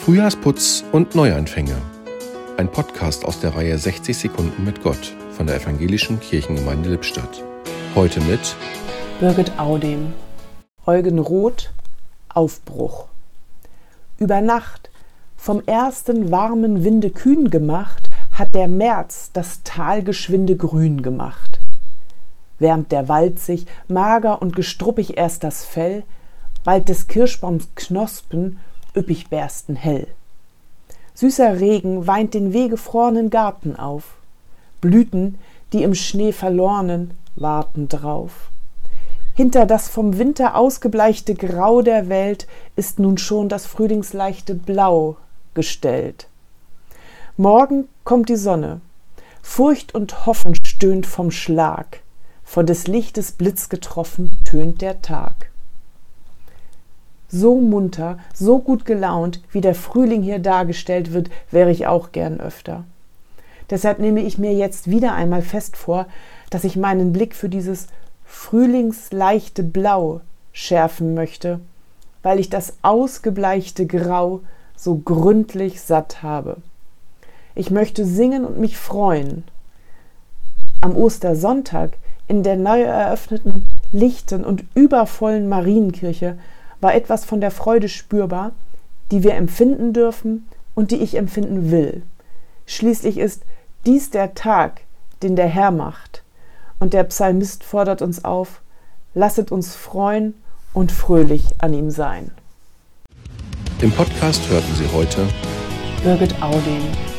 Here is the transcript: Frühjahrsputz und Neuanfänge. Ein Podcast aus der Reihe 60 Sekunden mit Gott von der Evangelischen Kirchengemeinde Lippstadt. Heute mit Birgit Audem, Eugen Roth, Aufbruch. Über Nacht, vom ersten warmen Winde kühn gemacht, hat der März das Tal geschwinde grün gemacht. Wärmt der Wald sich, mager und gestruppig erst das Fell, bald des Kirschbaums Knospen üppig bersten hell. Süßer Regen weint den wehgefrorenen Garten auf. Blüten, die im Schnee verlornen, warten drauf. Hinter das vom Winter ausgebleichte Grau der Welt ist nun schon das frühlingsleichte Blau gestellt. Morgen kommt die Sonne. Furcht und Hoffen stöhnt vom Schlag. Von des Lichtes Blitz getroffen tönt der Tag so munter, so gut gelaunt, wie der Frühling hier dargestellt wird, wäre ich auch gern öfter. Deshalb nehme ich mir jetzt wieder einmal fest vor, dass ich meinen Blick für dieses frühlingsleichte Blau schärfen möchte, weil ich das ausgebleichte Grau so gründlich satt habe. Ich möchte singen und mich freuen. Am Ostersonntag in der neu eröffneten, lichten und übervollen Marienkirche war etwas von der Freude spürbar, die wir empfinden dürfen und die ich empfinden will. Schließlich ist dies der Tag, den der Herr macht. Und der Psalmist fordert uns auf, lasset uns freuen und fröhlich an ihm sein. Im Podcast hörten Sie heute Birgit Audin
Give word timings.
Frühjahrsputz 0.00 0.82
und 0.92 1.14
Neuanfänge. 1.14 1.76
Ein 2.56 2.72
Podcast 2.72 3.22
aus 3.26 3.38
der 3.40 3.54
Reihe 3.54 3.76
60 3.76 4.16
Sekunden 4.16 4.64
mit 4.64 4.82
Gott 4.82 5.14
von 5.32 5.46
der 5.46 5.56
Evangelischen 5.56 6.18
Kirchengemeinde 6.20 6.88
Lippstadt. 6.88 7.44
Heute 7.94 8.22
mit 8.22 8.56
Birgit 9.20 9.58
Audem, 9.58 10.14
Eugen 10.86 11.18
Roth, 11.18 11.70
Aufbruch. 12.30 13.08
Über 14.18 14.40
Nacht, 14.40 14.88
vom 15.36 15.62
ersten 15.66 16.30
warmen 16.30 16.82
Winde 16.82 17.10
kühn 17.10 17.50
gemacht, 17.50 18.08
hat 18.32 18.54
der 18.54 18.68
März 18.68 19.32
das 19.34 19.62
Tal 19.64 20.02
geschwinde 20.02 20.56
grün 20.56 21.02
gemacht. 21.02 21.60
Wärmt 22.58 22.90
der 22.90 23.08
Wald 23.10 23.38
sich, 23.38 23.66
mager 23.86 24.40
und 24.40 24.56
gestruppig 24.56 25.18
erst 25.18 25.44
das 25.44 25.62
Fell, 25.62 26.04
bald 26.64 26.88
des 26.88 27.06
Kirschbaums 27.06 27.68
Knospen 27.74 28.58
üppig 28.96 29.28
bersten 29.28 29.76
hell. 29.76 30.06
Süßer 31.14 31.60
Regen 31.60 32.06
weint 32.06 32.34
den 32.34 32.52
wehgefrorenen 32.52 33.30
Garten 33.30 33.76
auf. 33.76 34.04
Blüten, 34.80 35.38
die 35.72 35.82
im 35.82 35.94
Schnee 35.94 36.32
verlornen, 36.32 37.12
warten 37.36 37.88
drauf. 37.88 38.50
Hinter 39.34 39.66
das 39.66 39.88
vom 39.88 40.18
Winter 40.18 40.56
ausgebleichte 40.56 41.34
Grau 41.34 41.82
der 41.82 42.08
Welt 42.08 42.46
ist 42.76 42.98
nun 42.98 43.18
schon 43.18 43.48
das 43.48 43.66
frühlingsleichte 43.66 44.54
Blau 44.54 45.16
gestellt. 45.54 46.28
Morgen 47.36 47.88
kommt 48.04 48.28
die 48.28 48.36
Sonne. 48.36 48.80
Furcht 49.42 49.94
und 49.94 50.26
Hoffen 50.26 50.54
stöhnt 50.54 51.06
vom 51.06 51.30
Schlag. 51.30 52.00
Von 52.44 52.66
des 52.66 52.86
Lichtes 52.86 53.32
Blitz 53.32 53.68
getroffen 53.68 54.38
tönt 54.44 54.82
der 54.82 55.02
Tag 55.02 55.50
so 57.30 57.60
munter, 57.60 58.18
so 58.34 58.58
gut 58.58 58.84
gelaunt, 58.84 59.40
wie 59.52 59.60
der 59.60 59.74
Frühling 59.74 60.22
hier 60.22 60.38
dargestellt 60.38 61.12
wird, 61.12 61.30
wäre 61.50 61.70
ich 61.70 61.86
auch 61.86 62.12
gern 62.12 62.40
öfter. 62.40 62.84
Deshalb 63.70 64.00
nehme 64.00 64.20
ich 64.20 64.38
mir 64.38 64.52
jetzt 64.52 64.90
wieder 64.90 65.14
einmal 65.14 65.42
fest 65.42 65.76
vor, 65.76 66.06
dass 66.50 66.64
ich 66.64 66.76
meinen 66.76 67.12
Blick 67.12 67.34
für 67.34 67.48
dieses 67.48 67.86
frühlingsleichte 68.24 69.62
Blau 69.62 70.20
schärfen 70.52 71.14
möchte, 71.14 71.60
weil 72.22 72.40
ich 72.40 72.50
das 72.50 72.74
ausgebleichte 72.82 73.86
Grau 73.86 74.40
so 74.76 74.96
gründlich 74.96 75.80
satt 75.80 76.22
habe. 76.22 76.56
Ich 77.54 77.70
möchte 77.70 78.04
singen 78.04 78.44
und 78.44 78.58
mich 78.58 78.76
freuen. 78.76 79.44
Am 80.80 80.96
Ostersonntag 80.96 81.92
in 82.26 82.42
der 82.42 82.56
neu 82.56 82.82
eröffneten, 82.82 83.68
lichten 83.92 84.44
und 84.44 84.64
übervollen 84.74 85.48
Marienkirche 85.48 86.38
war 86.80 86.94
etwas 86.94 87.24
von 87.24 87.40
der 87.40 87.50
Freude 87.50 87.88
spürbar, 87.88 88.52
die 89.10 89.22
wir 89.22 89.34
empfinden 89.34 89.92
dürfen 89.92 90.48
und 90.74 90.90
die 90.90 91.02
ich 91.02 91.16
empfinden 91.16 91.70
will. 91.70 92.02
Schließlich 92.66 93.18
ist 93.18 93.42
dies 93.86 94.10
der 94.10 94.34
Tag, 94.34 94.82
den 95.22 95.36
der 95.36 95.48
Herr 95.48 95.70
macht. 95.70 96.22
Und 96.78 96.94
der 96.94 97.04
Psalmist 97.04 97.64
fordert 97.64 98.02
uns 98.02 98.24
auf, 98.24 98.62
lasset 99.14 99.52
uns 99.52 99.74
freuen 99.74 100.34
und 100.72 100.92
fröhlich 100.92 101.44
an 101.58 101.74
ihm 101.74 101.90
sein. 101.90 102.30
Im 103.80 103.90
Podcast 103.92 104.48
hörten 104.48 104.74
Sie 104.74 104.86
heute 104.92 105.26
Birgit 106.02 106.40
Audin 106.42 107.09